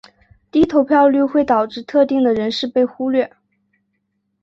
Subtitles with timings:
[0.49, 3.31] 低投票率会导致特定的人士被忽略。